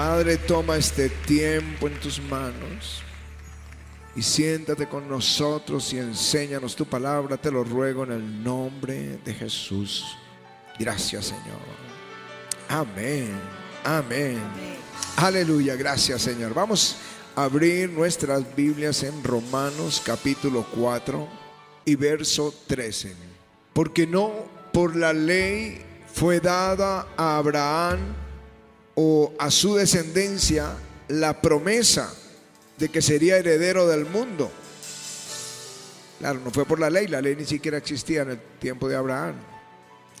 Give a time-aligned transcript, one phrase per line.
[0.00, 3.02] Padre, toma este tiempo en tus manos
[4.16, 9.34] y siéntate con nosotros y enséñanos tu palabra, te lo ruego en el nombre de
[9.34, 10.16] Jesús.
[10.78, 11.60] Gracias, Señor.
[12.70, 13.38] Amén.
[13.84, 14.40] Amén.
[15.16, 16.54] Aleluya, gracias, Señor.
[16.54, 16.96] Vamos
[17.36, 21.28] a abrir nuestras Biblias en Romanos capítulo 4
[21.84, 23.14] y verso 13.
[23.74, 24.32] Porque no
[24.72, 28.29] por la ley fue dada a Abraham
[28.94, 30.76] o a su descendencia
[31.08, 32.12] la promesa
[32.78, 34.50] de que sería heredero del mundo.
[36.18, 38.96] Claro, no fue por la ley, la ley ni siquiera existía en el tiempo de
[38.96, 39.34] Abraham.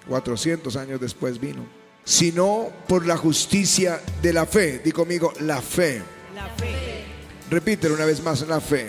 [0.08, 1.66] 400 años después vino.
[2.04, 4.80] Sino por la justicia de la fe.
[4.82, 6.02] Di conmigo, la fe.
[6.34, 7.04] La fe.
[7.50, 8.88] Repítelo una vez más, la fe.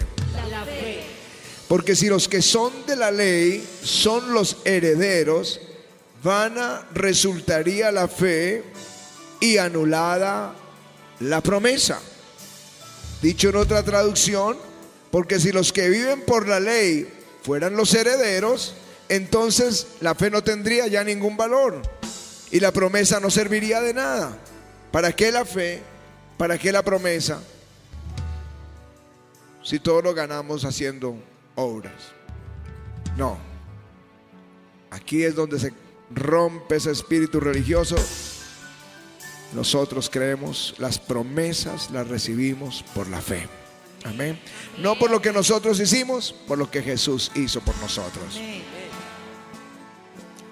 [0.49, 1.03] La fe.
[1.67, 5.59] Porque si los que son de la ley son los herederos,
[6.23, 8.63] vana resultaría la fe
[9.41, 10.53] y anulada
[11.19, 11.99] la promesa.
[13.21, 14.57] Dicho en otra traducción,
[15.11, 17.11] porque si los que viven por la ley
[17.43, 18.75] fueran los herederos,
[19.09, 21.81] entonces la fe no tendría ya ningún valor
[22.49, 24.37] y la promesa no serviría de nada.
[24.91, 25.81] ¿Para qué la fe?
[26.37, 27.41] ¿Para qué la promesa?
[29.63, 31.15] Si todo lo ganamos haciendo
[31.55, 31.93] obras.
[33.17, 33.37] No.
[34.89, 35.73] Aquí es donde se
[36.13, 37.95] rompe ese espíritu religioso.
[39.53, 43.47] Nosotros creemos, las promesas las recibimos por la fe.
[44.03, 44.39] Amén.
[44.77, 48.39] No por lo que nosotros hicimos, por lo que Jesús hizo por nosotros.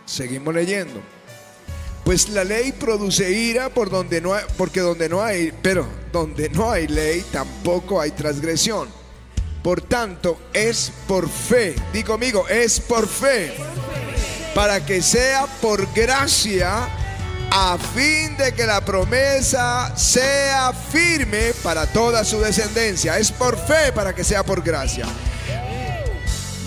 [0.05, 1.01] Seguimos leyendo.
[2.03, 6.49] Pues la ley produce ira por donde no hay, porque donde no hay, pero donde
[6.49, 8.89] no hay ley tampoco hay transgresión.
[9.63, 11.75] Por tanto, es por fe.
[11.93, 13.53] Di conmigo, es por fe.
[14.55, 16.87] Para que sea por gracia,
[17.51, 23.17] a fin de que la promesa sea firme para toda su descendencia.
[23.17, 25.05] Es por fe para que sea por gracia.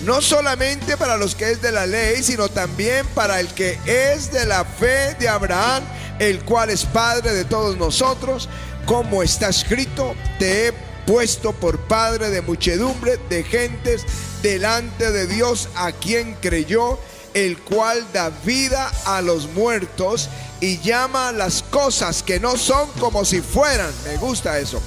[0.04, 4.32] No solamente para los que es de la ley, sino también para el que es
[4.32, 5.84] de la fe de Abraham,
[6.18, 8.48] el cual es Padre de todos nosotros,
[8.84, 10.72] como está escrito, te he
[11.06, 14.04] puesto por Padre de muchedumbre de gentes
[14.42, 16.98] delante de Dios a quien creyó,
[17.34, 20.28] el cual da vida a los muertos
[20.60, 23.90] y llama las cosas que no son como si fueran.
[24.04, 24.80] Me gusta eso.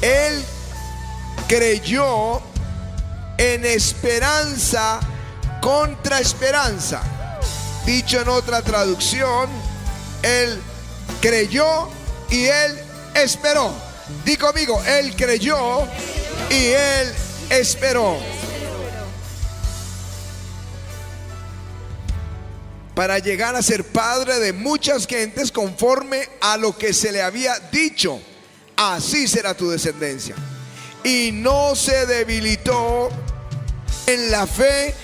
[0.00, 0.44] Él
[1.46, 2.40] creyó
[3.36, 5.00] en esperanza
[5.60, 7.02] contra esperanza.
[7.86, 9.48] Dicho en otra traducción,
[10.22, 10.60] él
[11.20, 11.88] creyó
[12.30, 12.78] y él
[13.14, 13.72] esperó.
[14.24, 15.82] Di conmigo, él creyó
[16.50, 17.14] y él
[17.50, 18.18] esperó.
[22.98, 27.56] Para llegar a ser padre de muchas gentes conforme a lo que se le había
[27.70, 28.20] dicho.
[28.74, 30.34] Así será tu descendencia.
[31.04, 33.08] Y no se debilitó
[34.08, 34.96] en la fe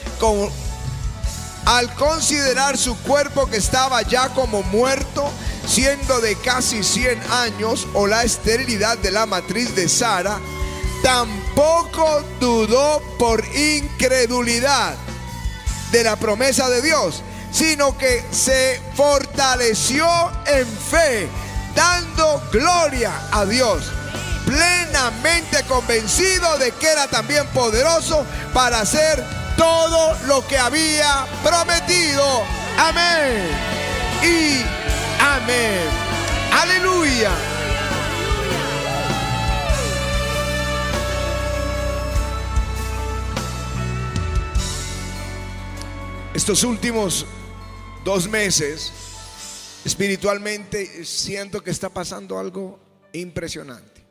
[1.66, 5.31] al considerar su cuerpo que estaba ya como muerto,
[5.65, 10.41] siendo de casi 100 años, o la esterilidad de la matriz de Sara,
[11.05, 14.97] tampoco dudó por incredulidad
[15.93, 17.22] de la promesa de Dios,
[17.55, 20.07] sino que se fortaleció
[20.45, 21.29] en fe,
[21.75, 23.85] dando gloria a Dios
[24.45, 29.25] plenamente convencido de que era también poderoso para hacer
[29.57, 32.25] todo lo que había prometido.
[32.77, 33.49] Amén.
[34.23, 34.63] Y
[35.21, 35.89] amén.
[36.53, 37.31] Aleluya.
[46.35, 47.27] Estos últimos
[48.05, 48.93] dos meses,
[49.85, 52.79] espiritualmente, siento que está pasando algo
[53.13, 54.05] impresionante.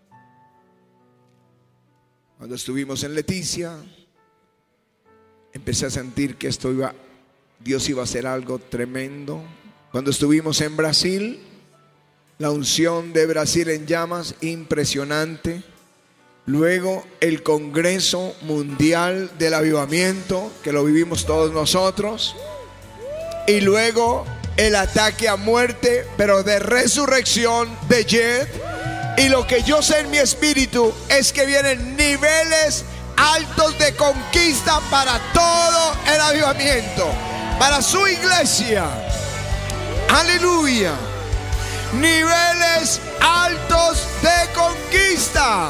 [2.37, 3.77] Cuando estuvimos en Leticia,
[5.53, 6.93] empecé a sentir que esto iba,
[7.59, 9.41] Dios iba a hacer algo tremendo.
[9.91, 11.39] Cuando estuvimos en Brasil,
[12.39, 15.63] la unción de Brasil en llamas, impresionante.
[16.45, 22.35] Luego el Congreso Mundial del Avivamiento, que lo vivimos todos nosotros.
[23.47, 24.25] Y luego
[24.57, 28.63] el ataque a muerte, pero de resurrección de Jet
[29.17, 32.83] y lo que yo sé en mi espíritu es que vienen niveles
[33.15, 37.07] altos de conquista para todo el avivamiento,
[37.59, 38.85] para su iglesia.
[40.09, 40.93] Aleluya.
[41.93, 45.69] Niveles altos de conquista.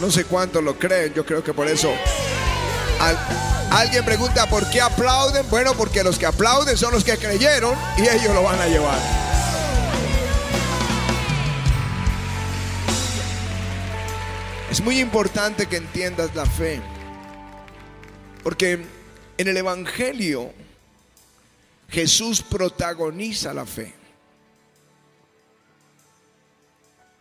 [0.00, 1.92] No sé cuánto lo creen, yo creo que por eso
[3.00, 3.18] Al-
[3.70, 5.48] alguien pregunta por qué aplauden.
[5.50, 8.98] Bueno, porque los que aplauden son los que creyeron y ellos lo van a llevar.
[14.70, 16.80] Es muy importante que entiendas la fe.
[18.42, 18.84] Porque
[19.38, 20.52] en el Evangelio
[21.88, 23.94] Jesús protagoniza la fe.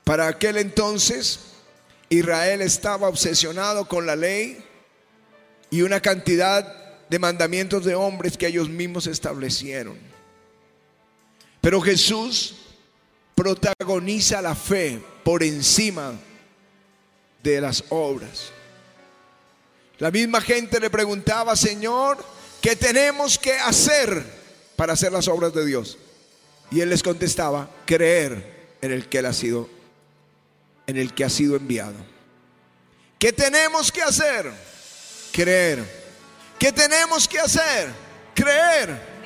[0.04, 1.40] Para aquel entonces
[2.10, 4.64] Israel estaba obsesionado con la ley
[5.70, 9.98] y una cantidad de mandamientos de hombres que ellos mismos establecieron.
[11.62, 12.56] Pero Jesús
[13.36, 16.14] protagoniza la fe por encima
[17.44, 18.52] de las obras.
[20.00, 22.24] La misma gente le preguntaba, Señor,
[22.62, 24.24] ¿qué tenemos que hacer
[24.76, 25.98] para hacer las obras de Dios?
[26.72, 29.70] Y él les contestaba, creer en el que él ha sido,
[30.88, 31.96] en el que ha sido enviado.
[33.20, 34.52] ¿Qué tenemos que hacer?
[35.32, 36.08] Creer.
[36.58, 37.94] ¿Qué tenemos que hacer?
[38.34, 39.18] Creer.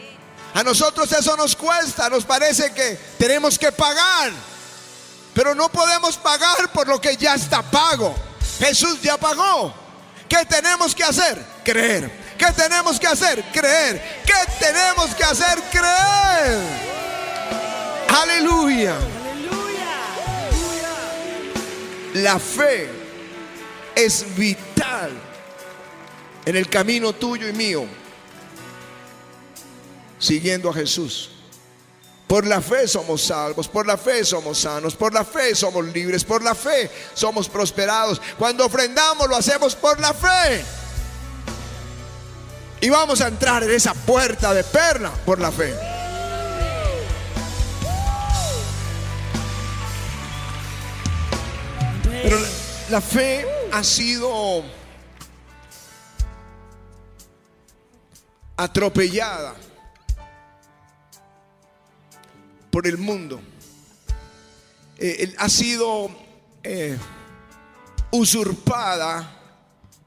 [0.53, 4.31] A nosotros eso nos cuesta, nos parece que tenemos que pagar.
[5.33, 8.13] Pero no podemos pagar por lo que ya está pago.
[8.59, 9.73] Jesús ya pagó.
[10.27, 11.41] ¿Qué tenemos que hacer?
[11.63, 12.11] Creer.
[12.37, 13.43] ¿Qué tenemos que hacer?
[13.53, 14.23] Creer.
[14.25, 15.61] ¿Qué tenemos que hacer?
[15.71, 16.59] Creer.
[18.09, 18.95] Aleluya.
[22.13, 22.89] La fe
[23.95, 25.11] es vital
[26.45, 27.85] en el camino tuyo y mío,
[30.19, 31.29] siguiendo a Jesús.
[32.27, 36.23] Por la fe somos salvos, por la fe somos sanos, por la fe somos libres,
[36.23, 38.21] por la fe somos prosperados.
[38.37, 40.63] Cuando ofrendamos lo hacemos por la fe.
[42.79, 45.90] Y vamos a entrar en esa puerta de perla por la fe.
[52.91, 54.63] La, fe ha sido
[58.57, 59.55] atropellada
[62.69, 63.39] por el mundo.
[64.97, 66.11] Eh, ha sido
[66.63, 66.97] eh,
[68.11, 69.39] usurpada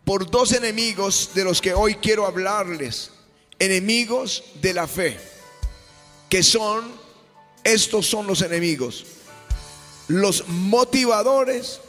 [0.04, 3.10] por dos enemigos de los que hoy quiero hablarles.
[3.58, 5.18] Enemigos de la fe.
[6.28, 6.92] Que son,
[7.64, 9.06] estos son los enemigos.
[10.08, 11.80] Los motivadores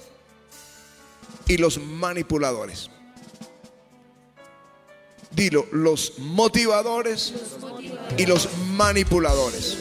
[1.48, 2.90] y los manipuladores.
[5.32, 7.34] Dilo, los motivadores
[8.18, 9.78] y los manipuladores.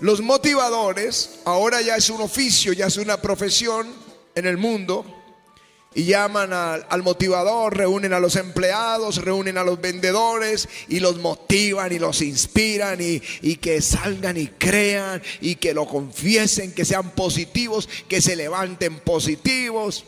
[0.00, 3.86] Los motivadores ahora ya es un oficio, ya es una profesión
[4.34, 5.04] en el mundo.
[5.96, 11.18] Y llaman al, al motivador, reúnen a los empleados, reúnen a los vendedores y los
[11.18, 16.84] motivan y los inspiran y, y que salgan y crean y que lo confiesen, que
[16.84, 20.04] sean positivos, que se levanten positivos.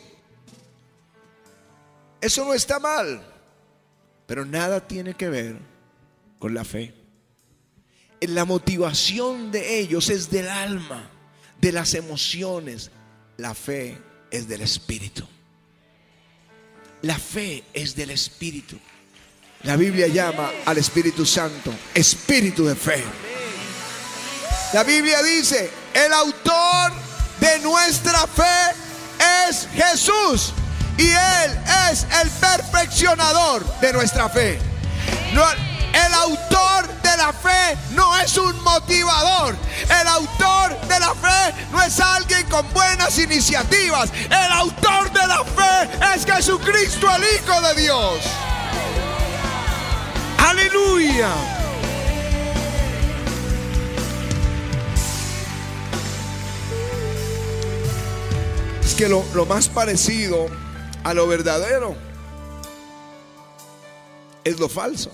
[2.19, 3.21] Eso no está mal,
[4.25, 5.57] pero nada tiene que ver
[6.39, 6.93] con la fe.
[8.21, 11.09] La motivación de ellos es del alma,
[11.61, 12.89] de las emociones.
[13.37, 13.97] La fe
[14.31, 15.27] es del espíritu.
[17.03, 18.79] La fe es del espíritu.
[19.63, 23.03] La Biblia llama al Espíritu Santo espíritu de fe.
[24.73, 26.91] La Biblia dice, el autor
[27.39, 28.75] de nuestra fe
[29.49, 30.53] es Jesús
[30.97, 31.59] y Él
[31.91, 34.59] es el perfeccionador de nuestra fe.
[35.31, 39.55] El autor de la fe no es un motivador.
[39.89, 44.09] El autor de la fe no es alguien con buenas iniciativas.
[44.25, 48.19] El autor de la fe es Jesucristo, el Hijo de Dios.
[50.37, 51.29] Aleluya.
[58.83, 60.47] Es que lo, lo más parecido
[61.07, 61.95] a lo verdadero
[64.43, 65.09] es lo falso.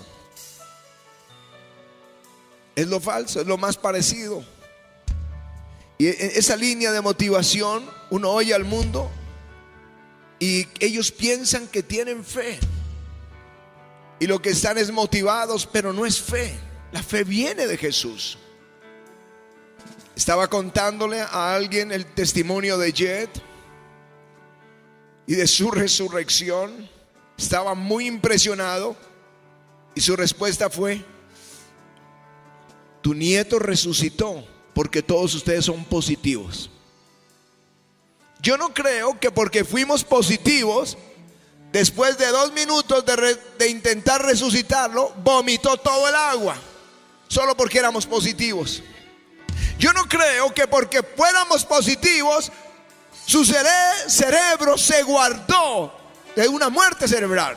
[2.74, 4.44] Es lo falso, es lo más parecido.
[5.96, 9.08] Y en esa línea de motivación, uno oye al mundo
[10.40, 12.58] y ellos piensan que tienen fe.
[14.18, 16.58] Y lo que están es motivados, pero no es fe.
[16.90, 18.36] La fe viene de Jesús.
[20.16, 23.53] Estaba contándole a alguien el testimonio de Jet
[25.26, 26.88] y de su resurrección.
[27.36, 28.96] Estaba muy impresionado
[29.94, 31.04] y su respuesta fue,
[33.00, 36.70] tu nieto resucitó porque todos ustedes son positivos.
[38.40, 40.98] Yo no creo que porque fuimos positivos,
[41.72, 43.04] después de dos minutos
[43.58, 46.56] de, intentar resucitarlo, vomitó todo el agua,
[47.28, 48.82] solo porque éramos positivos.
[49.78, 52.52] Yo no creo que porque fuéramos positivos,
[53.26, 55.92] su cere- cerebro se guardó
[56.36, 57.56] de una muerte cerebral.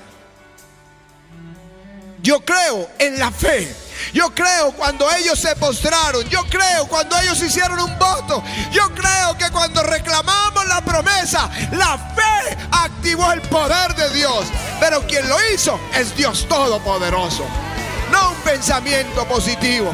[2.21, 3.74] Yo creo en la fe.
[4.13, 6.24] Yo creo cuando ellos se postraron.
[6.29, 8.43] Yo creo cuando ellos hicieron un voto.
[8.71, 14.45] Yo creo que cuando reclamamos la promesa, la fe activó el poder de Dios.
[14.79, 17.45] Pero quien lo hizo es Dios Todopoderoso.
[18.12, 19.93] No un pensamiento positivo.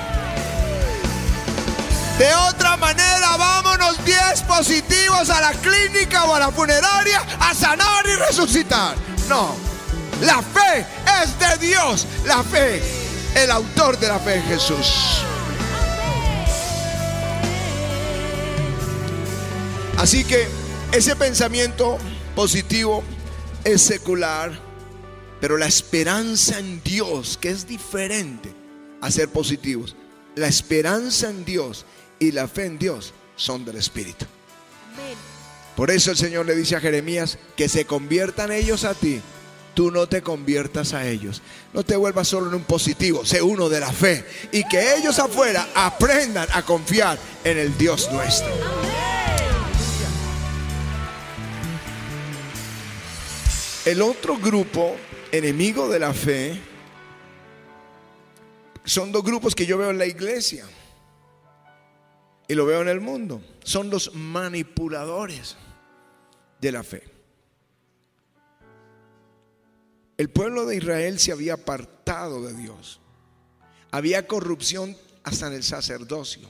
[2.17, 8.05] De otra manera, vámonos 10 positivos a la clínica o a la funeraria a sanar
[8.05, 8.95] y resucitar.
[9.27, 9.55] No,
[10.21, 10.85] la fe
[11.23, 12.07] es de Dios.
[12.25, 12.81] La fe,
[13.35, 15.23] el autor de la fe es Jesús.
[19.97, 20.47] Así que
[20.91, 21.97] ese pensamiento
[22.35, 23.03] positivo
[23.63, 24.51] es secular,
[25.41, 28.53] pero la esperanza en Dios, que es diferente
[29.01, 29.95] a ser positivos,
[30.35, 31.85] la esperanza en Dios
[32.19, 34.25] y la fe en Dios son del Espíritu.
[35.75, 39.21] Por eso el Señor le dice a Jeremías que se conviertan ellos a ti.
[39.73, 41.41] Tú no te conviertas a ellos.
[41.73, 44.23] No te vuelvas solo en un positivo, sé uno de la fe.
[44.51, 48.53] Y que ellos afuera aprendan a confiar en el Dios nuestro.
[53.85, 54.95] El otro grupo
[55.31, 56.61] enemigo de la fe
[58.85, 60.65] son dos grupos que yo veo en la iglesia
[62.47, 63.41] y lo veo en el mundo.
[63.63, 65.55] Son los manipuladores
[66.59, 67.03] de la fe.
[70.17, 72.99] El pueblo de Israel se había apartado de Dios.
[73.91, 76.49] Había corrupción hasta en el sacerdocio.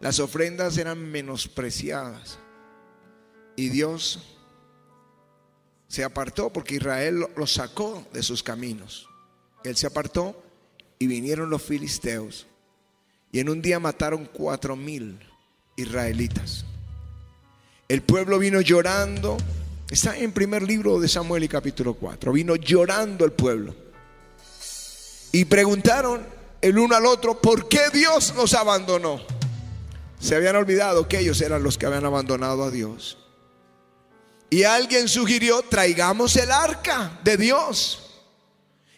[0.00, 2.38] Las ofrendas eran menospreciadas.
[3.56, 4.20] Y Dios
[5.88, 9.08] se apartó porque Israel lo sacó de sus caminos.
[9.64, 10.42] Él se apartó
[10.98, 12.46] y vinieron los filisteos.
[13.32, 15.18] Y en un día mataron cuatro mil
[15.76, 16.64] israelitas.
[17.88, 19.36] El pueblo vino llorando.
[19.90, 22.32] Está en primer libro de Samuel y capítulo 4.
[22.32, 23.74] Vino llorando el pueblo.
[25.32, 26.24] Y preguntaron
[26.60, 29.20] el uno al otro, ¿por qué Dios nos abandonó?
[30.20, 33.18] Se habían olvidado que ellos eran los que habían abandonado a Dios.
[34.50, 38.22] Y alguien sugirió, traigamos el arca de Dios.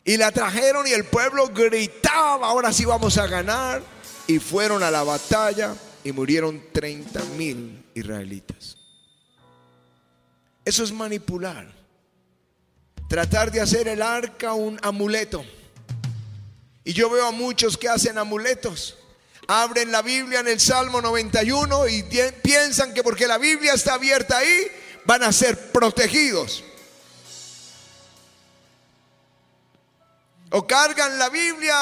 [0.04, 3.82] Y la trajeron y el pueblo gritaba, ahora sí vamos a ganar.
[4.26, 5.74] Y fueron a la batalla
[6.04, 8.76] y murieron 30 mil israelitas.
[10.64, 11.66] Eso es manipular.
[13.08, 15.44] Tratar de hacer el arca un amuleto.
[16.84, 18.96] Y yo veo a muchos que hacen amuletos.
[19.48, 22.04] Abren la Biblia en el Salmo 91 y
[22.42, 24.66] piensan que porque la Biblia está abierta ahí,
[25.04, 26.64] van a ser protegidos.
[30.52, 31.74] O cargan la Biblia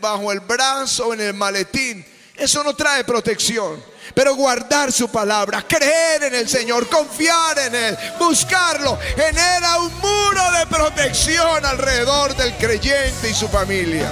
[0.00, 2.04] bajo el brazo o en el maletín.
[2.36, 3.82] Eso no trae protección.
[4.14, 10.50] Pero guardar su palabra, creer en el Señor, confiar en Él, buscarlo, genera un muro
[10.58, 14.10] de protección alrededor del creyente y su familia.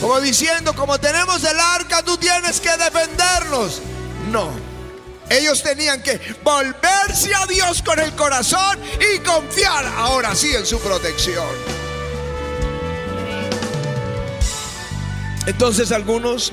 [0.00, 3.82] Como diciendo, como tenemos el arca, tú tienes que defendernos.
[4.30, 4.67] No.
[5.30, 8.78] Ellos tenían que volverse a Dios con el corazón
[9.14, 11.48] y confiar ahora sí en su protección.
[15.46, 16.52] Entonces algunos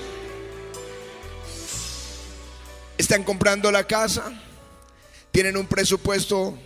[2.97, 4.31] están comprando la casa,
[5.31, 6.57] tienen un presupuesto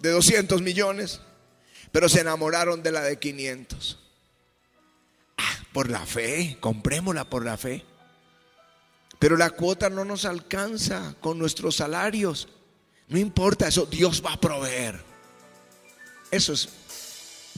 [0.00, 1.20] de 200 millones,
[1.92, 3.98] pero se enamoraron de la de 500.
[5.38, 7.84] Ah, por la fe, comprémosla por la fe.
[9.24, 12.46] Pero la cuota no nos alcanza con nuestros salarios.
[13.08, 15.00] No importa eso, Dios va a proveer.
[16.30, 16.68] Eso es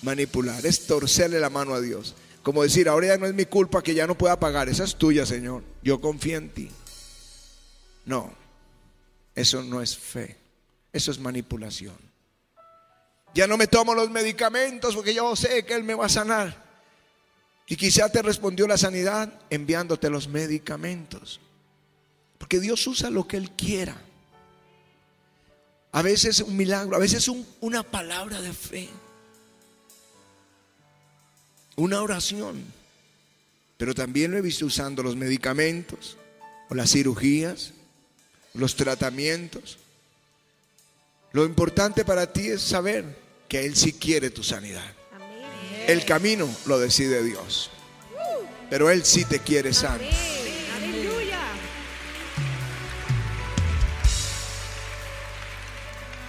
[0.03, 2.15] manipular, es torcerle la mano a Dios.
[2.45, 4.95] Como decir, ahora ya no es mi culpa que ya no pueda pagar, esa es
[4.95, 5.65] tuya, Señor.
[5.83, 6.71] Yo confío en ti.
[8.05, 8.33] No,
[9.35, 10.37] eso no es fe,
[10.93, 11.97] eso es manipulación.
[13.35, 16.65] Ya no me tomo los medicamentos porque yo sé que Él me va a sanar.
[17.67, 21.41] Y quizá te respondió la sanidad enviándote los medicamentos.
[22.39, 23.97] Porque Dios usa lo que Él quiera.
[25.93, 27.29] A veces un milagro, a veces
[27.61, 28.89] una palabra de fe.
[31.77, 32.63] Una oración.
[33.77, 36.17] Pero también lo he visto usando los medicamentos,
[36.69, 37.73] o las cirugías,
[38.55, 39.79] los tratamientos.
[41.33, 43.05] Lo importante para ti es saber
[43.49, 44.93] que Él sí quiere tu sanidad.
[45.87, 47.71] El camino lo decide Dios.
[48.69, 50.05] Pero Él sí te quiere sano.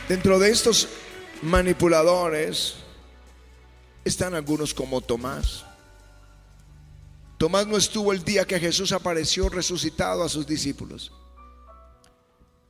[0.07, 0.87] Dentro de estos
[1.41, 2.75] manipuladores
[4.05, 5.65] están algunos como Tomás.
[7.37, 11.11] Tomás no estuvo el día que Jesús apareció resucitado a sus discípulos.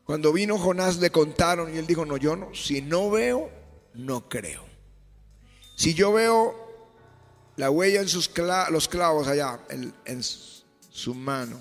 [0.03, 3.51] Cuando vino Jonás le contaron y él dijo, no, yo no, si no veo,
[3.93, 4.65] no creo.
[5.75, 6.55] Si yo veo
[7.55, 8.31] la huella en sus
[8.71, 11.59] los clavos allá, en, en su mano,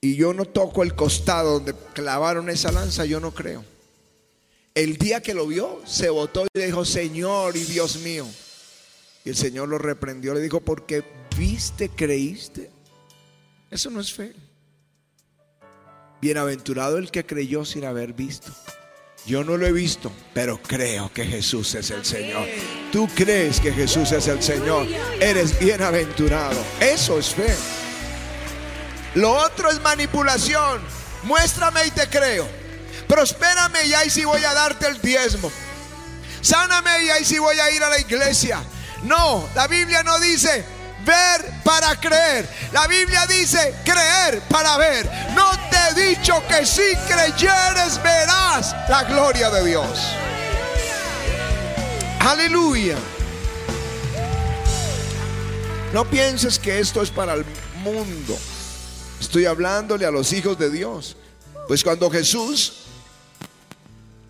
[0.00, 3.73] y yo no toco el costado donde clavaron esa lanza, yo no creo.
[4.74, 8.26] El día que lo vio, se botó y le dijo, Señor y Dios mío.
[9.24, 11.04] Y el Señor lo reprendió, le dijo, porque
[11.38, 12.72] viste, creíste.
[13.70, 14.34] Eso no es fe.
[16.20, 18.50] Bienaventurado el que creyó sin haber visto.
[19.26, 22.46] Yo no lo he visto, pero creo que Jesús es el Señor.
[22.90, 24.88] Tú crees que Jesús es el Señor.
[25.20, 26.60] Eres bienaventurado.
[26.80, 27.54] Eso es fe.
[29.14, 30.80] Lo otro es manipulación.
[31.22, 32.63] Muéstrame y te creo.
[33.08, 35.50] Prospérame y ahí sí voy a darte el diezmo.
[36.40, 38.62] Sáname y ahí sí voy a ir a la iglesia.
[39.04, 40.64] No, la Biblia no dice
[41.04, 42.48] ver para creer.
[42.72, 45.08] La Biblia dice creer para ver.
[45.34, 49.98] No te he dicho que si creyeres verás la gloria de Dios.
[52.20, 52.96] Aleluya.
[55.92, 57.44] No pienses que esto es para el
[57.82, 58.36] mundo.
[59.20, 61.16] Estoy hablándole a los hijos de Dios.
[61.68, 62.83] Pues cuando Jesús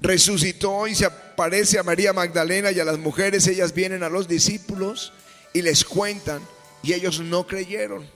[0.04, 4.28] resucitó y se aparece a María Magdalena y a las mujeres, ellas vienen a los
[4.28, 5.14] discípulos
[5.54, 6.42] y les cuentan
[6.82, 8.06] y ellos no creyeron.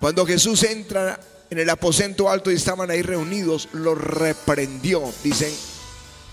[0.00, 1.18] Cuando Jesús entra
[1.50, 5.52] en el aposento alto y estaban ahí reunidos, los reprendió, dicen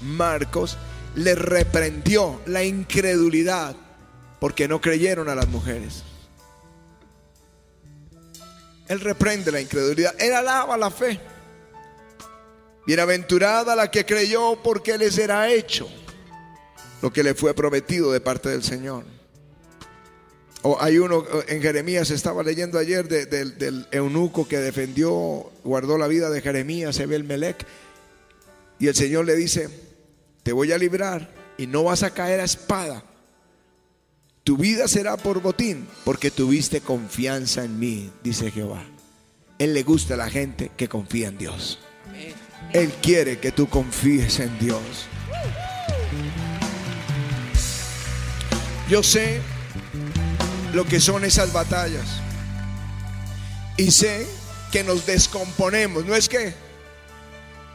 [0.02, 0.78] Marcos,
[1.16, 3.76] les reprendió la incredulidad
[4.40, 6.04] porque no creyeron a las mujeres.
[8.88, 11.20] Él reprende la incredulidad, él alaba la fe.
[12.86, 15.90] Bienaventurada la que creyó porque le será hecho
[17.02, 19.04] lo que le fue prometido de parte del Señor.
[20.62, 26.30] O hay uno en Jeremías, estaba leyendo ayer del eunuco que defendió, guardó la vida
[26.30, 27.66] de Jeremías, Ebel Melech.
[28.80, 29.70] Y el Señor le dice:
[30.44, 33.04] Te voy a librar y no vas a caer a espada.
[34.46, 38.86] Tu vida será por botín, porque tuviste confianza en mí, dice Jehová.
[39.60, 41.80] Él le gusta a la gente que confía en Dios.
[42.74, 44.82] Él quiere que tú confíes en Dios.
[48.90, 49.42] Yo sé
[50.74, 52.06] lo que son esas batallas.
[53.78, 54.28] Y sé
[54.72, 56.06] que nos descomponemos.
[56.06, 56.54] No es que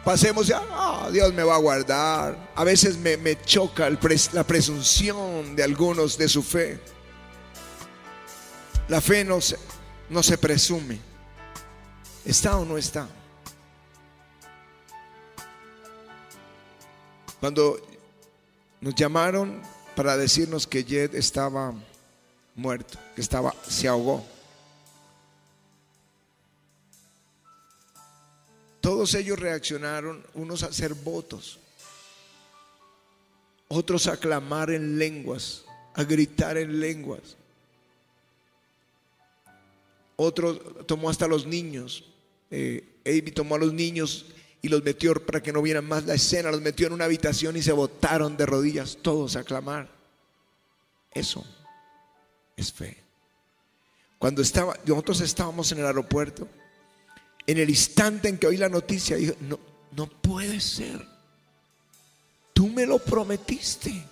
[0.05, 2.51] pasemos ya, ah, Dios me va a guardar.
[2.57, 3.89] A veces me, choca
[4.33, 6.81] la presunción de algunos de su fe.
[8.89, 9.57] La fe no se,
[10.11, 10.99] no se presume.
[12.25, 13.09] ¿Está o no está?
[17.41, 17.81] Cuando
[18.81, 19.63] nos llamaron
[19.95, 21.73] para decirnos que Jed estaba
[22.55, 24.25] muerto, que estaba, se ahogó.
[28.81, 31.59] Todos ellos reaccionaron, unos a hacer votos,
[33.69, 37.37] otros a clamar en lenguas, a gritar en lenguas.
[40.17, 42.05] Otro tomó hasta los niños.
[42.51, 42.85] Eh,
[43.35, 44.27] tomó a los niños
[44.61, 47.57] y los metió para que no vieran más la escena, los metió en una habitación
[47.57, 49.89] y se botaron de rodillas todos a clamar.
[51.13, 51.45] Eso
[52.57, 52.97] es fe.
[54.19, 56.49] Cuando estaba, nosotros estábamos en el aeropuerto,
[57.47, 59.61] en el instante en que oí la noticia, dije, no,
[59.93, 61.07] no puede ser.
[62.53, 64.05] Tú me lo prometiste.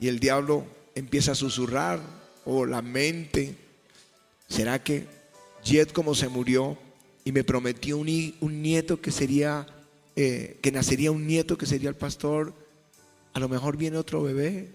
[0.00, 2.00] Y el diablo empieza a susurrar,
[2.44, 3.56] o la mente,
[4.48, 5.06] ¿será que
[5.62, 6.76] Jet como se murió
[7.24, 9.66] y me prometió un, un nieto que sería,
[10.16, 12.54] eh, que nacería un nieto que sería el pastor,
[13.32, 14.70] a lo mejor viene otro bebé?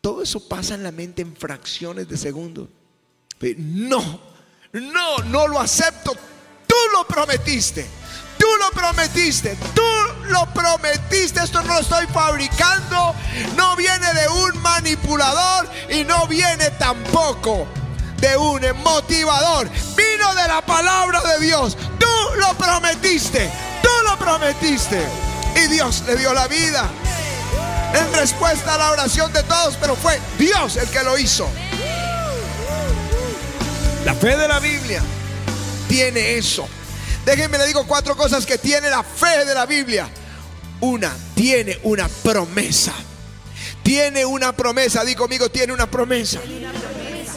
[0.00, 2.68] Todo eso pasa en la mente en fracciones de segundos.
[3.56, 4.20] No,
[4.72, 6.12] no, no lo acepto.
[6.66, 7.86] Tú lo prometiste.
[8.38, 9.56] Tú lo prometiste.
[9.74, 9.82] Tú
[10.28, 11.42] lo prometiste.
[11.42, 13.14] Esto no lo estoy fabricando.
[13.56, 17.66] No viene de un manipulador y no viene tampoco
[18.20, 19.68] de un motivador.
[19.68, 21.76] Vino de la palabra de Dios.
[21.98, 23.50] Tú lo prometiste.
[23.82, 25.00] Tú lo prometiste.
[25.56, 26.88] Y Dios le dio la vida
[27.94, 31.48] en respuesta a la oración de todos, pero fue Dios el que lo hizo.
[34.04, 35.02] La fe de la Biblia
[35.88, 36.68] tiene eso.
[37.24, 40.08] Déjenme le digo cuatro cosas que tiene la fe de la Biblia.
[40.80, 42.92] Una, tiene una promesa.
[43.82, 46.40] Tiene una promesa, di conmigo, tiene una promesa.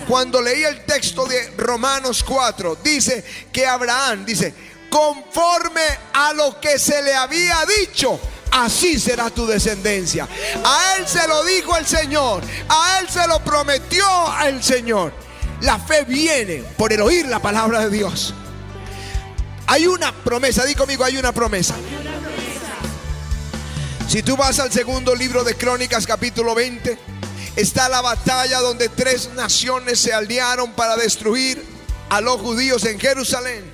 [0.07, 4.53] Cuando leí el texto de Romanos 4, dice que Abraham, dice,
[4.89, 5.81] conforme
[6.13, 8.19] a lo que se le había dicho,
[8.51, 10.27] así será tu descendencia.
[10.63, 14.05] A él se lo dijo el Señor, a él se lo prometió
[14.45, 15.13] el Señor.
[15.61, 18.33] La fe viene por el oír la palabra de Dios.
[19.67, 21.75] Hay una promesa, di conmigo, hay una promesa.
[24.09, 26.97] Si tú vas al segundo libro de Crónicas, capítulo 20,
[27.55, 31.63] está la batalla donde tres naciones se aliaron para destruir
[32.09, 33.71] a los judíos en Jerusalén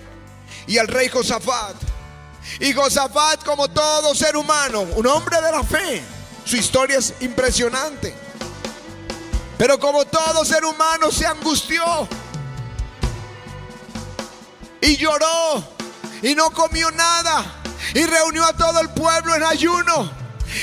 [0.67, 1.75] y al rey Josafat.
[2.59, 6.01] Y Josafat, como todo ser humano, un hombre de la fe,
[6.45, 8.15] su historia es impresionante.
[9.57, 12.07] Pero como todo ser humano se angustió
[14.81, 15.67] y lloró
[16.21, 17.43] y no comió nada
[17.93, 20.11] y reunió a todo el pueblo en ayuno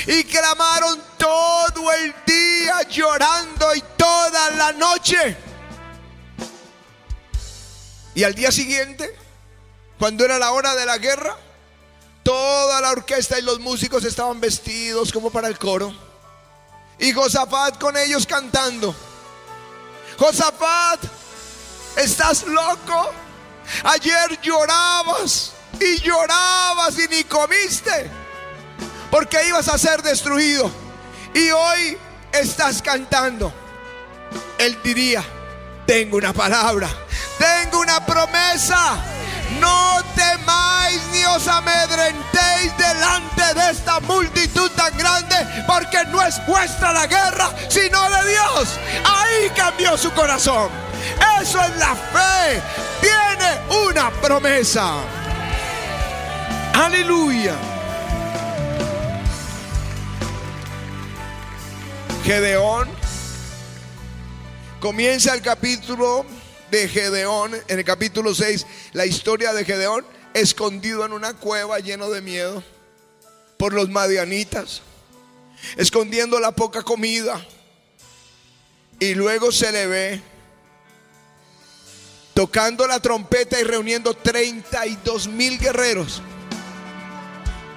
[0.07, 5.35] y clamaron todo el día llorando y toda la noche.
[8.13, 9.17] Y al día siguiente,
[9.97, 11.35] cuando era la hora de la guerra,
[12.21, 15.95] toda la orquesta y los músicos estaban vestidos como para el coro.
[16.99, 18.95] Y Josafat con ellos cantando.
[20.19, 20.99] Josafat,
[21.97, 23.11] ¿estás loco?
[23.83, 28.11] Ayer llorabas y llorabas y ni comiste
[29.09, 30.84] porque ibas a ser destruido.
[31.35, 31.97] Y hoy
[32.31, 33.51] estás cantando.
[34.57, 35.21] Él diría,
[35.85, 36.87] tengo una palabra,
[37.37, 38.95] tengo una promesa.
[39.59, 45.35] No temáis ni os amedrentéis delante de esta multitud tan grande,
[45.67, 48.79] porque no es vuestra la guerra, sino de Dios.
[49.03, 50.69] Ahí cambió su corazón.
[51.41, 52.61] Eso es la fe.
[53.01, 54.93] Tiene una promesa.
[56.73, 57.74] Aleluya.
[62.25, 62.89] Gedeón
[64.79, 66.25] comienza el capítulo
[66.71, 72.09] de Gedeón, en el capítulo 6, la historia de Gedeón, escondido en una cueva lleno
[72.09, 72.63] de miedo
[73.57, 74.81] por los madianitas,
[75.77, 77.45] escondiendo la poca comida.
[78.99, 80.21] Y luego se le ve
[82.33, 86.23] tocando la trompeta y reuniendo 32 mil guerreros.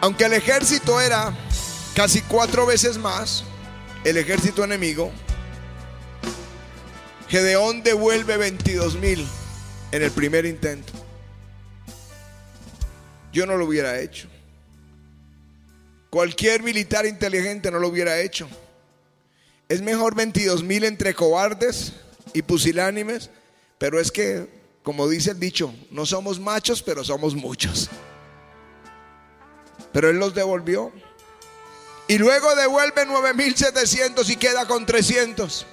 [0.00, 1.37] Aunque el ejército era
[1.94, 3.44] casi cuatro veces más,
[4.09, 5.11] el ejército enemigo,
[7.29, 9.27] Gedeón devuelve 22 mil
[9.92, 10.94] en el primer intento.
[13.35, 14.29] Yo no lo hubiera hecho.
[16.09, 18.49] Cualquier militar inteligente no lo hubiera hecho.
[19.68, 21.92] Es mejor 22 mil entre cobardes
[22.33, 23.29] y pusilánimes,
[23.77, 24.49] pero es que,
[24.83, 27.90] como dice el dicho, no somos machos, pero somos muchos.
[29.92, 30.94] Pero él los devolvió.
[32.09, 35.66] Y luego devuelve 9700 y queda con 300.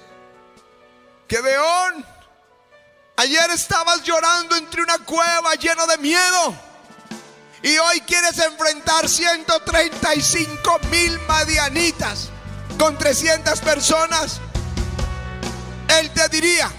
[1.28, 2.04] Gedeón,
[3.16, 6.54] ayer estabas llorando entre una cueva lleno de miedo.
[7.62, 12.28] Y hoy quieres enfrentar 135 mil madianitas
[12.78, 14.38] con 300 personas.
[15.98, 16.70] Él te diría,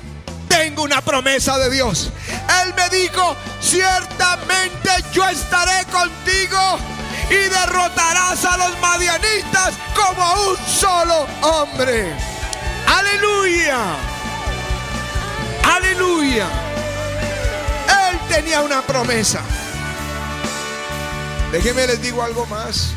[0.47, 2.11] tengo una promesa de Dios.
[2.63, 6.96] Él me dijo, ciertamente yo estaré contigo
[7.29, 12.13] y derrotarás a los madianitas como un solo hombre.
[12.87, 13.95] Aleluya.
[15.63, 16.47] Aleluya.
[17.87, 19.41] Él tenía una promesa.
[21.51, 22.93] Déjenme les digo algo más.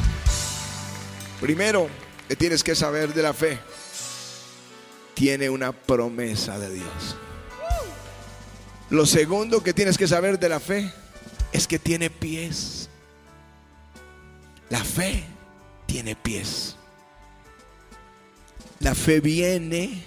[1.40, 1.88] Primero,
[2.28, 3.58] que tienes que saber de la fe.
[5.14, 7.16] Tiene una promesa de Dios.
[8.90, 10.92] Lo segundo que tienes que saber de la fe
[11.52, 12.79] es que tiene pies.
[14.70, 15.24] La fe
[15.86, 16.76] tiene pies.
[18.78, 20.02] La fe viene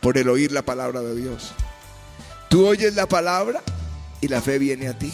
[0.00, 1.52] por el oír la palabra de Dios.
[2.48, 3.62] Tú oyes la palabra
[4.20, 5.12] y la fe viene a ti.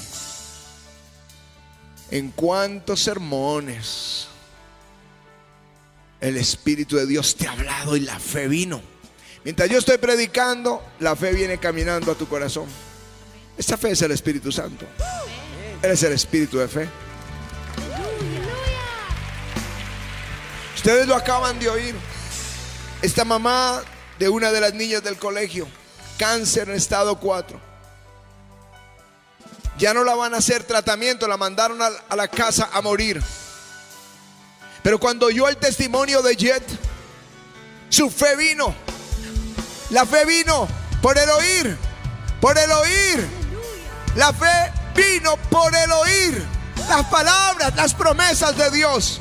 [2.11, 4.29] En cuántos sermones
[6.21, 8.81] el Espíritu de Dios te ha hablado y la fe vino.
[9.45, 12.67] Mientras yo estoy predicando, la fe viene caminando a tu corazón.
[13.59, 14.87] Esta fe es el Espíritu Santo.
[15.83, 16.89] Él es el Espíritu de fe.
[20.83, 21.95] Ustedes lo acaban de oír.
[23.03, 23.81] Esta mamá
[24.19, 25.69] de una de las niñas del colegio,
[26.19, 27.61] cáncer en estado 4.
[29.79, 33.23] Ya no la van a hacer tratamiento, la mandaron a, la casa a morir.
[34.83, 36.65] Pero cuando oyó el testimonio de Jet,
[37.89, 38.75] su fe vino.
[39.91, 40.67] La fe vino
[41.01, 41.77] por el oír,
[42.41, 43.29] por el oír.
[44.17, 46.45] La fe vino por el oír
[46.89, 49.21] las palabras, las promesas de Dios.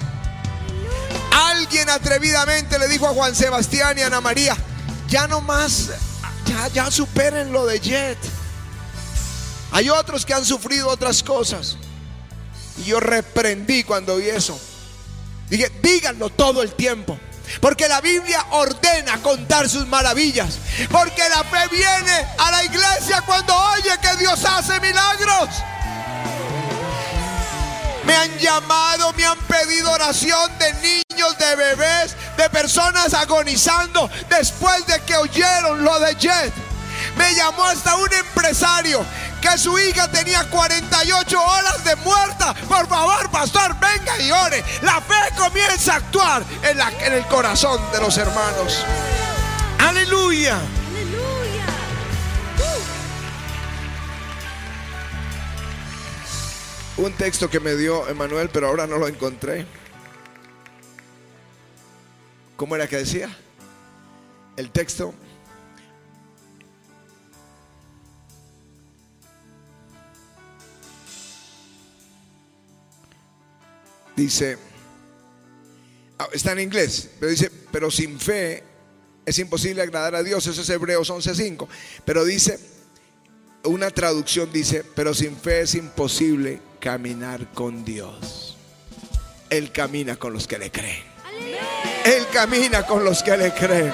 [1.32, 4.56] Alguien atrevidamente le dijo a Juan Sebastián y Ana María,
[5.08, 5.90] ya no más,
[6.46, 8.18] ya, ya superen lo de Jet.
[9.72, 11.78] Hay otros que han sufrido otras cosas.
[12.78, 14.60] Y yo reprendí cuando vi eso.
[15.50, 17.18] Dije, díganlo todo el tiempo.
[17.60, 20.58] Porque la Biblia ordena contar sus maravillas.
[20.90, 25.50] Porque la fe viene a la iglesia cuando oye que Dios hace milagros.
[28.06, 34.86] Me han llamado, me han pedido oración de niños, de bebés, de personas agonizando después
[34.88, 36.54] de que oyeron lo de Jet.
[37.16, 39.06] Me llamó hasta un empresario
[39.42, 42.54] que su hija tenía 48 horas de muerta.
[42.68, 44.64] Por favor, pastor, venga y ore.
[44.82, 48.86] La fe comienza a actuar en, en el corazón de los hermanos.
[49.80, 50.60] Aleluya.
[56.98, 59.66] Un texto que me dio Emanuel, pero ahora no lo encontré.
[62.58, 63.36] ¿Cómo era que decía?
[64.58, 65.14] El texto.
[74.16, 74.58] Dice,
[76.20, 78.64] ah, está en inglés, pero dice, pero sin fe
[79.26, 81.68] es imposible agradar a Dios, eso es Hebreos 11.5,
[82.06, 82.60] pero dice,
[83.64, 88.58] una traducción dice, pero sin fe es imposible caminar con Dios.
[89.50, 91.04] Él camina con los que le creen.
[92.04, 93.94] Él camina con los que le creen.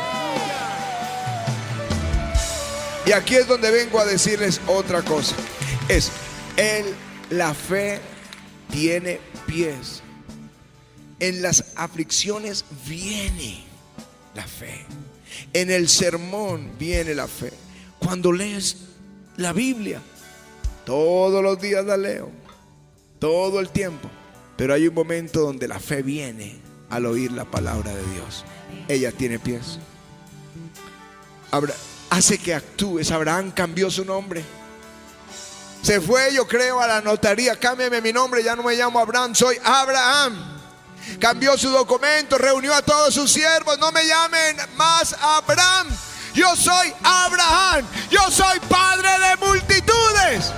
[3.05, 5.35] Y aquí es donde vengo a decirles otra cosa.
[5.87, 6.11] Es,
[6.55, 6.85] él,
[7.29, 7.99] la fe
[8.71, 10.01] tiene pies.
[11.19, 13.63] En las aflicciones viene
[14.33, 14.85] la fe.
[15.53, 17.51] En el sermón viene la fe.
[17.99, 18.77] Cuando lees
[19.35, 20.01] la Biblia,
[20.85, 22.31] todos los días la leo,
[23.19, 24.09] todo el tiempo.
[24.55, 28.43] Pero hay un momento donde la fe viene al oír la palabra de Dios.
[28.87, 29.79] Ella tiene pies.
[32.09, 33.11] Hace que actúes.
[33.11, 34.43] Abraham cambió su nombre.
[35.81, 37.55] Se fue, yo creo, a la notaría.
[37.55, 40.57] Cámbiame mi nombre, ya no me llamo Abraham, soy Abraham.
[41.19, 43.79] Cambió su documento, reunió a todos sus siervos.
[43.79, 45.87] No me llamen más Abraham.
[46.33, 47.85] Yo soy Abraham.
[48.09, 50.51] Yo soy padre de multitudes.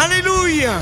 [0.00, 0.80] Aleluya.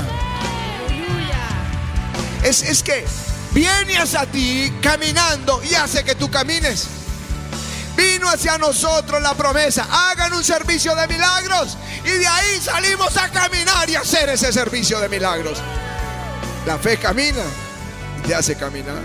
[2.41, 3.05] Es, es que
[3.51, 6.87] viene hacia ti caminando y hace que tú camines.
[7.97, 13.27] Vino hacia nosotros la promesa, hagan un servicio de milagros y de ahí salimos a
[13.27, 15.57] caminar y hacer ese servicio de milagros.
[16.65, 17.43] La fe camina
[18.23, 19.01] y te hace caminar.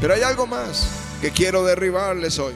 [0.00, 0.86] Pero hay algo más
[1.20, 2.54] que quiero derribarles hoy.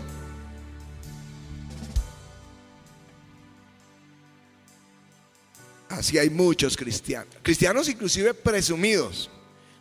[5.99, 7.35] Así hay muchos cristianos.
[7.43, 9.31] Cristianos inclusive presumidos.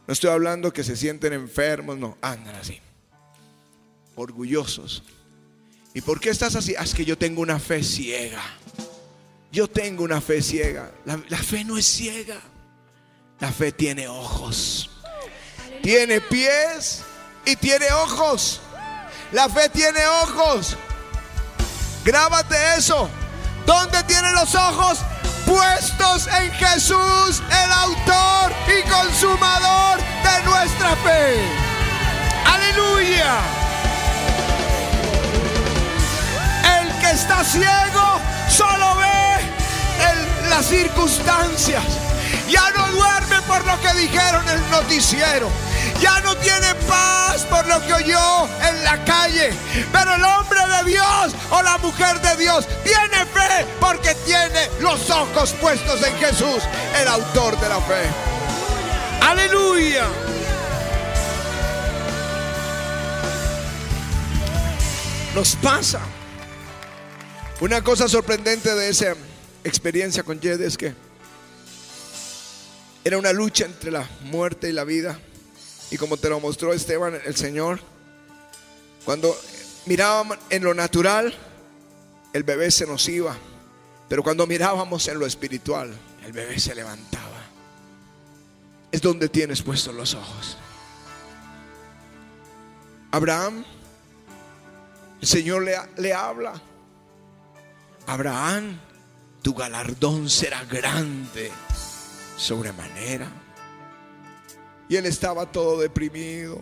[0.07, 2.79] No estoy hablando que se sienten enfermos, no, andan así.
[4.15, 5.03] Orgullosos.
[5.93, 6.75] ¿Y por qué estás así?
[6.77, 8.43] Ah, Es que yo tengo una fe ciega.
[9.51, 10.91] Yo tengo una fe ciega.
[11.05, 12.39] La, fe no es ciega.
[13.39, 14.89] La fe tiene ojos.
[15.81, 17.01] Tiene pies
[17.45, 18.61] y tiene ojos.
[19.31, 20.75] La fe tiene ojos.
[22.03, 23.09] Grábate eso.
[23.65, 24.99] ¿Dónde tiene los ojos?
[25.53, 31.45] Puestos en Jesús, el autor y consumador de nuestra fe.
[32.43, 33.35] Aleluya.
[36.81, 41.83] El que está ciego solo ve las circunstancias.
[42.49, 45.51] Ya no duerme por lo que dijeron el noticiero.
[46.03, 49.51] Ya no tiene paz por lo que oyó en la calle.
[49.89, 55.09] Pero el hombre de Dios o la mujer de Dios tiene fe porque tiene los
[55.09, 56.61] ojos puestos en Jesús,
[57.01, 58.03] el autor de la fe.
[59.21, 60.05] Aleluya.
[65.33, 66.01] Nos pasa.
[67.61, 69.15] Una cosa sorprendente de esa
[69.63, 70.93] experiencia con Jed es que
[73.05, 75.17] era una lucha entre la muerte y la vida.
[75.93, 77.79] Y como te lo mostró Esteban, el Señor,
[79.05, 79.39] cuando
[79.85, 81.31] mirábamos en lo natural,
[82.33, 83.37] el bebé se nos iba.
[84.09, 87.43] Pero cuando mirábamos en lo espiritual, el bebé se levantaba.
[88.91, 90.57] Es donde tienes puestos los ojos.
[93.11, 93.63] Abraham,
[95.21, 96.59] el Señor le, le habla.
[98.07, 98.79] Abraham,
[99.43, 101.51] tu galardón será grande
[102.35, 103.42] sobremanera.
[104.89, 106.61] Y él estaba todo deprimido,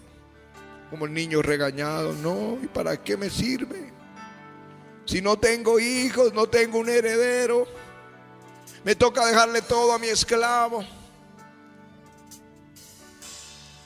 [0.89, 2.13] como el niño regañado.
[2.13, 3.91] No, ¿y para qué me sirve?
[5.05, 7.67] Si no tengo hijos, no tengo un heredero,
[8.83, 10.83] me toca dejarle todo a mi esclavo.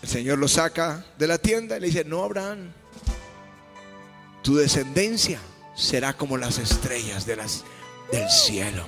[0.02, 2.72] El Señor lo saca de la tienda y le dice, no, Abraham,
[4.44, 5.40] tu descendencia
[5.76, 7.64] será como las estrellas de las,
[8.12, 8.86] del cielo.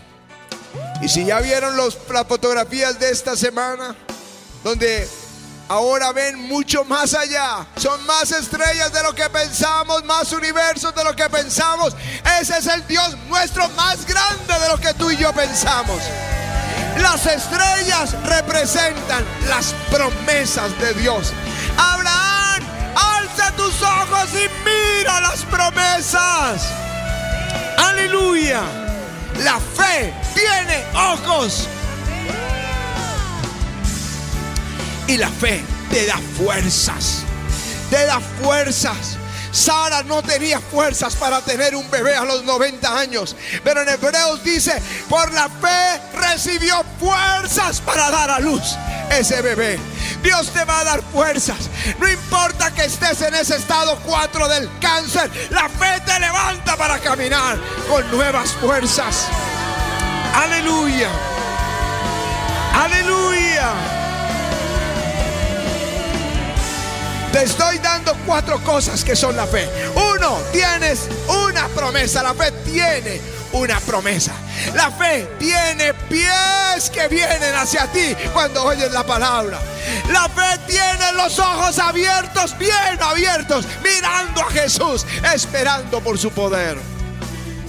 [1.01, 3.95] Y si ya vieron los, las fotografías de esta semana,
[4.63, 5.07] donde
[5.69, 11.03] ahora ven mucho más allá, son más estrellas de lo que pensamos, más universos de
[11.03, 11.95] lo que pensamos.
[12.39, 16.01] Ese es el Dios nuestro más grande de lo que tú y yo pensamos.
[16.97, 21.31] Las estrellas representan las promesas de Dios.
[21.77, 22.63] Abraham,
[22.95, 26.67] alza tus ojos y mira las promesas.
[27.77, 28.61] Aleluya.
[29.43, 31.67] La fe tiene ojos.
[35.07, 37.23] Y la fe te da fuerzas.
[37.89, 39.17] Te da fuerzas.
[39.51, 43.35] Sara no tenía fuerzas para tener un bebé a los 90 años.
[43.63, 48.75] Pero en Hebreos dice, por la fe recibió fuerzas para dar a luz
[49.09, 49.79] ese bebé.
[50.21, 51.69] Dios te va a dar fuerzas.
[51.99, 55.31] No importa que estés en ese estado 4 del cáncer.
[55.51, 59.27] La fe te levanta para caminar con nuevas fuerzas.
[60.35, 61.09] Aleluya.
[62.73, 64.06] Aleluya.
[67.37, 69.69] Te estoy dando cuatro cosas que son la fe.
[69.93, 72.23] Uno, tienes una promesa.
[72.23, 73.21] La fe tiene
[73.51, 74.33] una promesa.
[74.73, 79.59] La fe tiene pies que vienen hacia ti cuando oyes la palabra.
[80.11, 86.75] La fe tiene los ojos abiertos, bien abiertos, mirando a Jesús, esperando por su poder.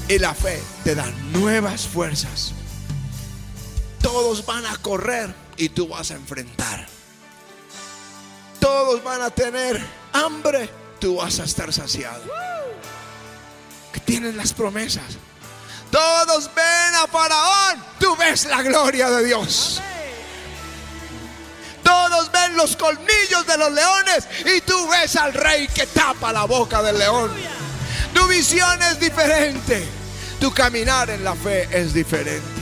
[0.09, 1.05] Y la fe te da
[1.35, 2.55] nuevas fuerzas.
[4.01, 6.98] Todos van a correr y tú vas a enfrentar.
[8.69, 10.69] Todos van a tener hambre,
[11.01, 12.23] tú vas a estar saciado.
[13.91, 15.17] Que tienen las promesas.
[15.91, 19.81] Todos ven a Faraón, tú ves la gloria de Dios.
[21.83, 26.45] Todos ven los colmillos de los leones y tú ves al rey que tapa la
[26.45, 27.33] boca del león.
[28.13, 29.83] Tu visión es diferente.
[30.41, 32.58] Tu caminar en la fe es diferente.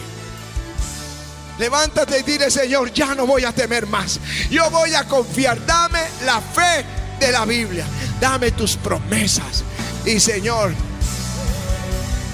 [1.59, 4.21] Levántate y dile, Señor, ya no voy a temer más.
[4.51, 5.65] Yo voy a confiar.
[5.65, 6.85] Dame la fe
[7.19, 7.87] de la Biblia.
[8.21, 9.65] Dame tus promesas.
[10.05, 10.75] Y Señor,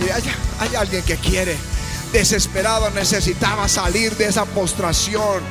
[0.01, 0.23] hay,
[0.59, 1.57] hay alguien que quiere,
[2.13, 5.43] desesperado, necesitaba salir de esa postración.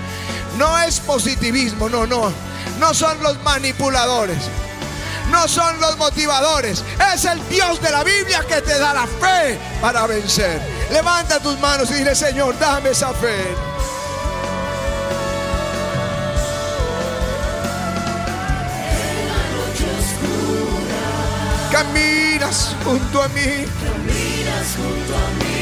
[0.57, 2.31] No es positivismo, no, no.
[2.79, 4.37] No son los manipuladores.
[5.31, 6.83] No son los motivadores.
[7.13, 10.61] Es el Dios de la Biblia que te da la fe para vencer.
[10.91, 13.55] Levanta tus manos y dile, Señor, dame esa fe.
[21.71, 23.41] Caminas junto a mí.
[23.41, 25.61] Caminas junto a mí.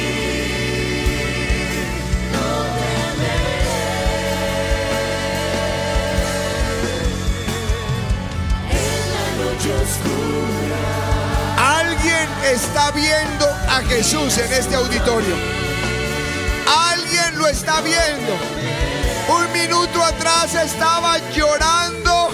[3.12, 3.50] Temeré.
[8.72, 10.99] En la noche oscura.
[12.44, 15.36] Está viendo a Jesús en este auditorio.
[16.92, 18.34] Alguien lo está viendo.
[19.28, 22.30] Un minuto atrás estaba llorando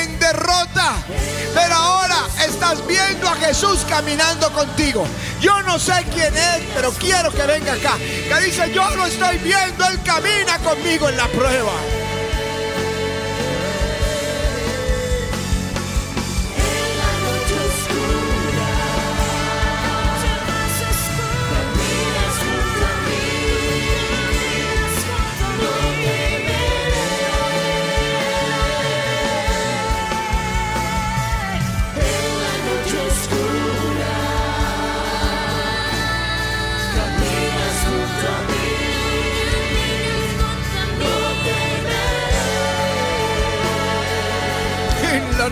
[0.00, 0.94] en derrota.
[1.54, 5.06] Pero ahora estás viendo a Jesús caminando contigo.
[5.40, 7.96] Yo no sé quién es, pero quiero que venga acá.
[7.96, 11.72] Que dice, yo lo estoy viendo, Él camina conmigo en la prueba.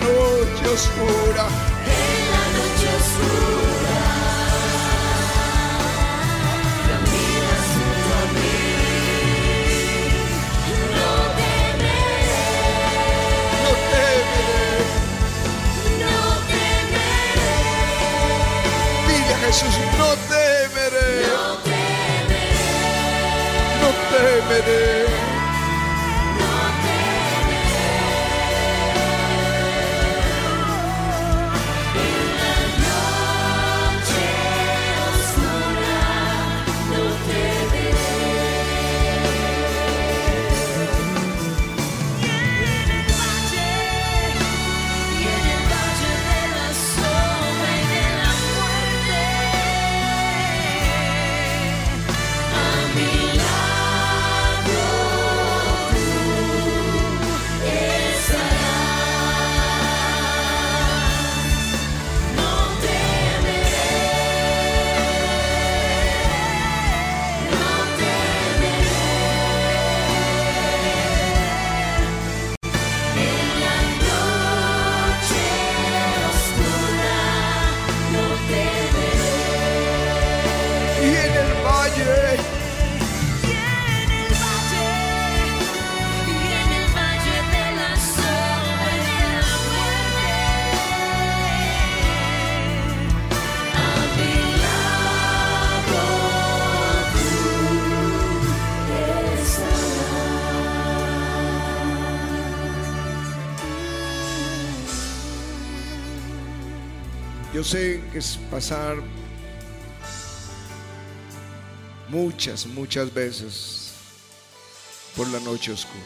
[0.06, 1.46] Noche oscura.
[1.84, 4.00] En la noche oscura.
[6.88, 8.56] Caminas junto a mí.
[10.94, 12.00] No temeré.
[13.62, 14.70] No temeré.
[16.02, 16.18] No
[16.50, 17.50] temeré.
[19.08, 21.10] Dile a Jesús, no temeré.
[21.26, 22.44] No temeré.
[23.80, 25.35] No temeré.
[107.66, 108.96] Sé que es pasar
[112.08, 113.92] muchas, muchas veces
[115.16, 116.04] por la noche oscura.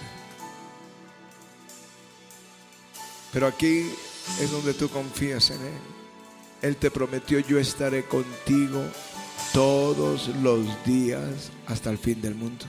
[3.32, 3.90] Pero aquí
[4.40, 5.80] es donde tú confías en Él.
[6.62, 8.82] Él te prometió, yo estaré contigo
[9.52, 12.64] todos los días hasta el fin del mundo.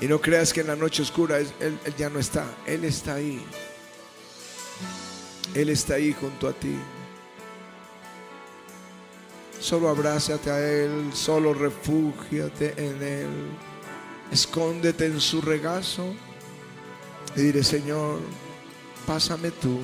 [0.00, 3.14] Y no creas que en la noche oscura él, él ya no está, Él está
[3.14, 3.40] ahí.
[5.54, 6.76] Él está ahí junto a ti.
[9.60, 13.28] Solo abrázate a Él, solo refúgiate en Él.
[14.30, 16.12] Escóndete en su regazo
[17.36, 18.18] y diré, Señor,
[19.06, 19.78] pásame tú.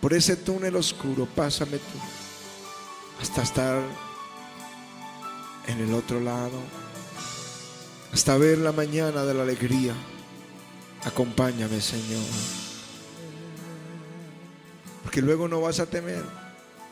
[0.00, 1.98] Por ese túnel oscuro, pásame tú.
[3.20, 3.82] Hasta estar
[5.66, 6.58] en el otro lado.
[8.12, 9.94] Hasta ver la mañana de la alegría.
[11.06, 12.24] Acompáñame, Señor.
[15.04, 16.24] Porque luego no vas a temer.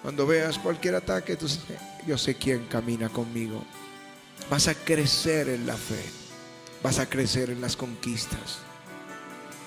[0.03, 1.49] Cuando veas cualquier ataque, tú
[2.07, 3.65] yo sé quién camina conmigo.
[4.49, 6.05] Vas a crecer en la fe.
[6.83, 8.59] Vas a crecer en las conquistas.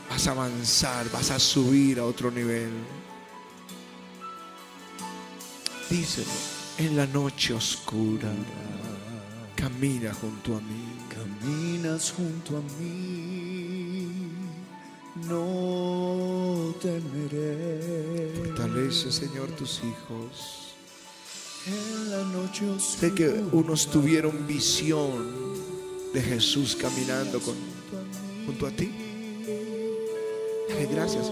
[0.10, 2.72] Vas a avanzar, vas a subir a otro nivel.
[5.89, 6.28] Díselo,
[6.78, 8.30] en la noche oscura,
[9.56, 10.98] camina junto a mí.
[11.10, 13.16] Caminas junto a mí,
[15.28, 18.34] no temeré.
[18.38, 20.76] Fortalece, Señor, tus hijos.
[21.68, 25.53] En la noche Sé que unos tuvieron visión
[26.13, 27.55] de Jesús caminando con,
[28.45, 28.89] junto a ti.
[30.70, 31.32] Dale gracias.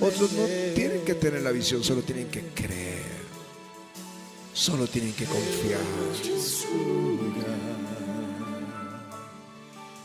[0.00, 3.20] Otros no tienen que tener la visión, solo tienen que creer.
[4.52, 5.80] Solo tienen que confiar.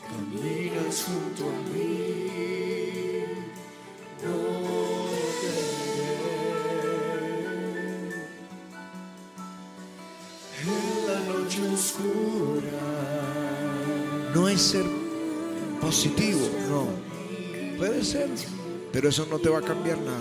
[0.08, 2.25] Caminas junto a mí,
[14.34, 14.86] no es ser
[15.80, 16.88] positivo, no.
[17.78, 18.30] Puede ser,
[18.92, 20.18] pero eso no te va a cambiar nada.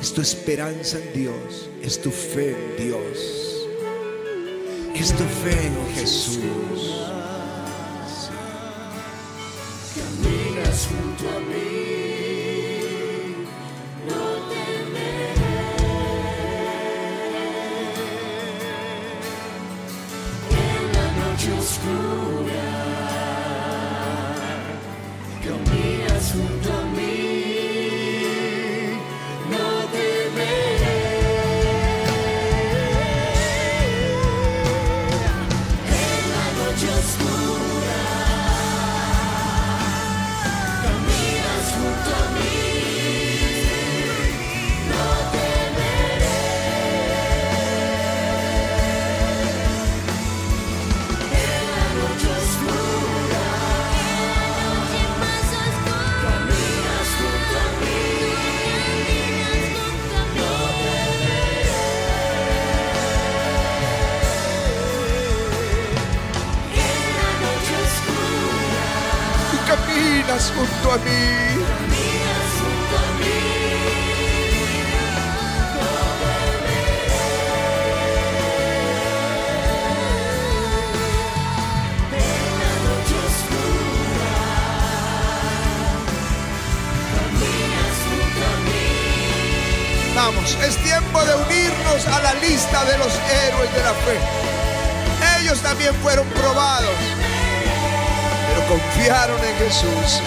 [0.00, 3.66] Es tu esperanza en Dios, es tu fe en Dios,
[4.94, 6.94] es tu fe en Jesús.
[9.94, 11.67] caminas junto a mí,
[92.06, 93.12] a la lista de los
[93.46, 95.40] héroes de la fe.
[95.40, 96.94] Ellos también fueron probados,
[98.48, 100.22] pero confiaron en Jesús.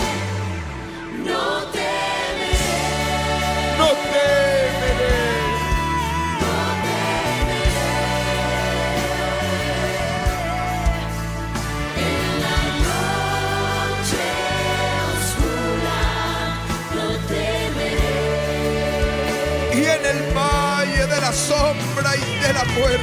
[21.48, 23.02] Sombra y de la muerte,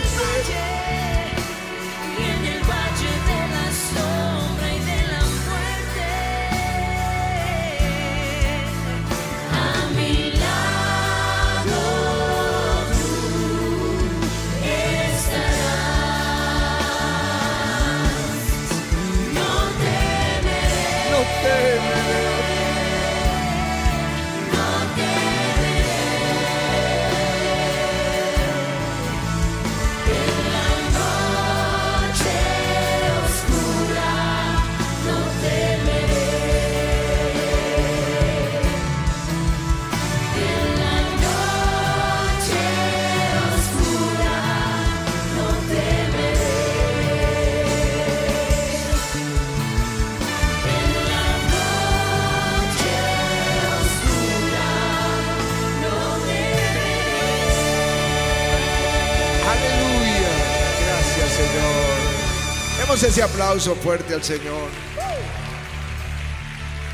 [63.18, 64.70] ese aplauso fuerte al Señor.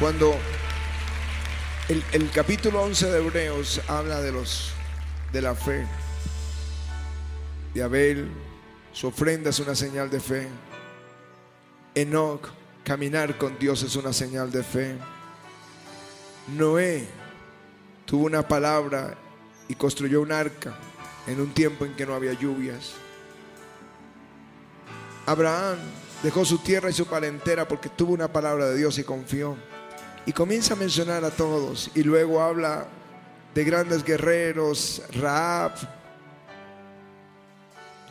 [0.00, 0.34] Cuando
[1.90, 4.72] el, capítulo 11 de Hebreos habla de los
[5.34, 5.86] de la fe
[7.74, 8.30] de Abel,
[8.94, 10.48] su ofrenda es una señal de fe.
[11.94, 12.48] Enoch,
[12.84, 14.96] caminar con Dios es una señal de fe.
[16.56, 17.06] Noé
[18.06, 19.14] tuvo una palabra
[19.68, 20.74] y construyó un arca
[21.26, 22.92] en un tiempo en que no había lluvias.
[25.26, 25.76] Abraham
[26.24, 29.56] dejó su tierra y su parentela porque tuvo una palabra de Dios y confió.
[30.24, 32.86] Y comienza a mencionar a todos y luego habla
[33.54, 35.72] de grandes guerreros, Raab,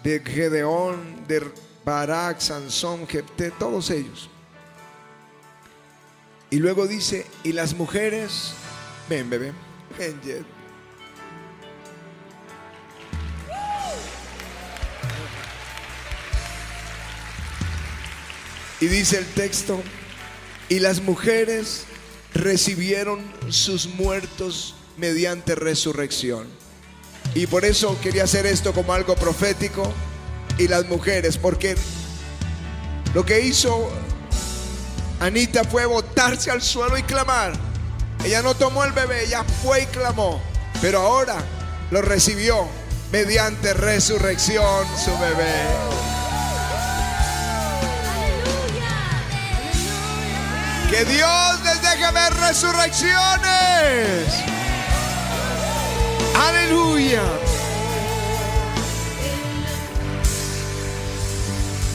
[0.03, 1.43] de Gedeón, de
[1.83, 4.29] Barak, Sansón, Jepté, todos ellos.
[6.51, 8.53] Y luego dice, y las mujeres,
[9.09, 9.53] ven bebé,
[9.97, 10.21] ven
[18.83, 19.81] Y dice el texto,
[20.67, 21.85] y las mujeres
[22.33, 26.49] recibieron sus muertos mediante resurrección.
[27.33, 29.89] Y por eso quería hacer esto como algo profético.
[30.57, 31.77] Y las mujeres, porque
[33.13, 33.89] lo que hizo
[35.21, 37.53] Anita fue botarse al suelo y clamar.
[38.25, 40.41] Ella no tomó el bebé, ella fue y clamó.
[40.81, 41.37] Pero ahora
[41.89, 42.67] lo recibió
[43.13, 46.12] mediante resurrección su bebé.
[50.93, 54.27] Que Dios les deje ver resurrecciones.
[56.39, 57.23] Aleluya.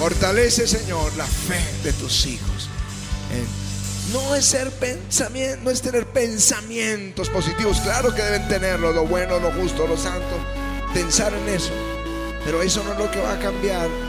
[0.00, 2.68] Fortalece, Señor, la fe de tus hijos.
[4.12, 7.78] No es ser pensamiento, no es tener pensamientos positivos.
[7.78, 10.40] Claro que deben tenerlo, lo bueno, lo justo, lo santo.
[10.92, 11.70] Pensar en eso.
[12.44, 14.07] Pero eso no es lo que va a cambiar.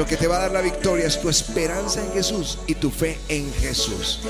[0.00, 2.90] Lo que te va a dar la victoria es tu esperanza en Jesús y tu
[2.90, 4.20] fe en Jesús.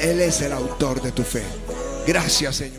[0.00, 1.44] Él es el autor de tu fe.
[2.04, 2.78] Gracias, Señor.